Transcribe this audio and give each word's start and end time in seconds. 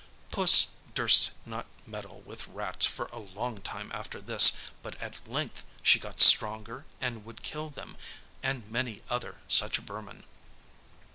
Puss 0.31 0.69
durst 0.95 1.29
not 1.45 1.67
meddle 1.85 2.21
with 2.21 2.47
rats 2.47 2.87
for 2.87 3.05
a 3.13 3.19
long 3.19 3.61
time 3.61 3.91
after 3.93 4.19
this, 4.19 4.57
but 4.81 4.99
at 4.99 5.27
length 5.31 5.63
she 5.83 5.99
got 5.99 6.19
stronger 6.19 6.85
and 6.99 7.23
would 7.23 7.43
kill 7.43 7.69
them 7.69 7.95
and 8.41 8.67
many 8.71 9.03
other 9.11 9.41
such 9.47 9.77
vermin. 9.77 10.23